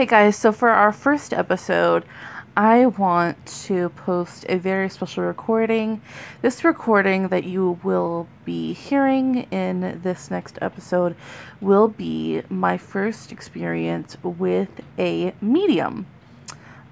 [0.00, 2.06] Hey guys, so for our first episode,
[2.56, 6.00] I want to post a very special recording.
[6.40, 11.16] This recording that you will be hearing in this next episode
[11.60, 16.06] will be my first experience with a medium,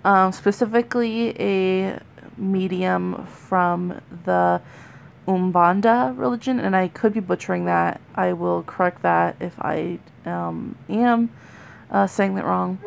[0.05, 2.03] um, specifically a
[2.37, 4.61] medium from the
[5.27, 8.03] Umbanda religion, and I could be butchering that.
[8.15, 11.31] I will correct that if I um, am
[11.91, 12.79] uh, saying that wrong.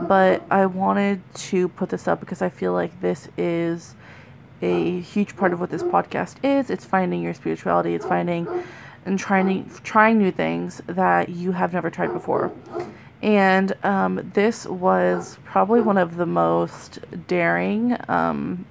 [0.00, 3.94] But I wanted to put this up because I feel like this is
[4.62, 6.70] a huge part of what this podcast is.
[6.70, 7.94] It's finding your spirituality.
[7.94, 8.46] It's finding
[9.06, 12.52] and trying trying new things that you have never tried before.
[13.22, 18.64] And um, this was probably one of the most daring um,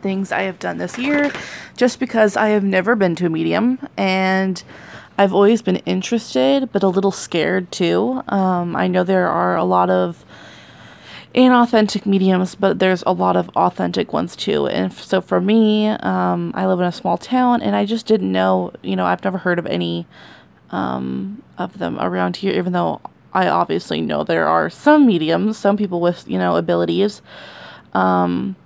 [0.00, 1.32] things I have done this year,
[1.76, 4.62] just because I have never been to a medium and
[5.16, 8.22] I've always been interested, but a little scared too.
[8.28, 10.24] Um, I know there are a lot of
[11.34, 14.66] inauthentic mediums, but there's a lot of authentic ones too.
[14.66, 18.30] And so for me, um, I live in a small town, and I just didn't
[18.30, 18.72] know.
[18.82, 20.06] You know, I've never heard of any
[20.70, 23.00] um, of them around here, even though
[23.32, 27.22] I obviously know there are some mediums, some people with you know abilities.
[27.92, 28.56] Um,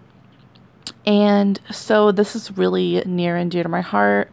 [1.06, 4.30] and so this is really near and dear to my heart.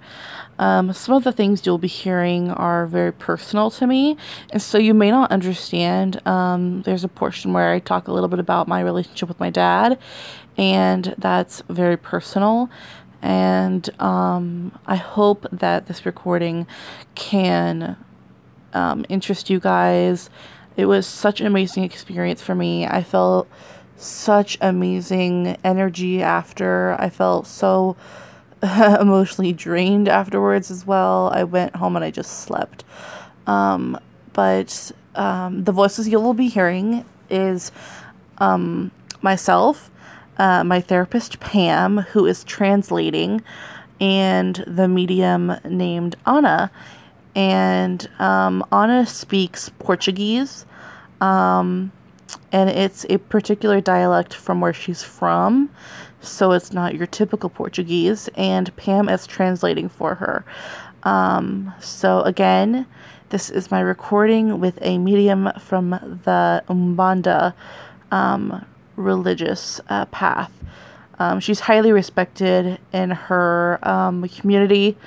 [0.57, 4.15] Um, some of the things you'll be hearing are very personal to me,
[4.51, 6.25] and so you may not understand.
[6.25, 9.49] Um, there's a portion where I talk a little bit about my relationship with my
[9.49, 9.99] dad,
[10.57, 12.69] and that's very personal.
[13.21, 16.67] And um, I hope that this recording
[17.15, 17.97] can
[18.73, 20.29] um, interest you guys.
[20.77, 22.85] It was such an amazing experience for me.
[22.85, 23.47] I felt
[23.97, 26.95] such amazing energy after.
[26.99, 27.95] I felt so
[28.63, 31.29] emotionally drained afterwards as well.
[31.33, 32.83] I went home and I just slept.
[33.47, 33.99] Um,
[34.33, 37.71] but um, the voices you will be hearing is
[38.39, 39.91] um, myself,
[40.37, 43.41] uh, my therapist Pam, who is translating,
[44.01, 46.71] and the medium named Anna.
[47.35, 50.65] And um, Anna speaks Portuguese,
[51.21, 51.91] um,
[52.55, 55.69] and it's a particular dialect from where she's from
[56.21, 60.45] so it's not your typical Portuguese, and Pam is translating for her.
[61.03, 62.87] Um, so again,
[63.29, 65.91] this is my recording with a medium from
[66.23, 67.53] the Umbanda
[68.11, 68.65] um,
[68.95, 70.51] religious uh, path.
[71.19, 74.97] Um, she's highly respected in her um, community.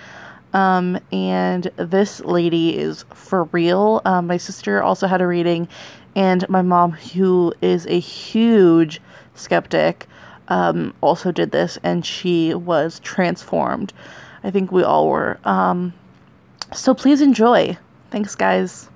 [0.52, 4.00] Um, and this lady is for real.
[4.04, 5.68] Um, my sister also had a reading,
[6.16, 9.00] and my mom, who is a huge
[9.34, 10.06] skeptic,
[10.48, 13.92] um, also did this and she was transformed.
[14.42, 15.38] I think we all were.
[15.44, 15.92] Um,
[16.72, 17.76] so please enjoy.
[18.10, 18.88] Thanks, guys.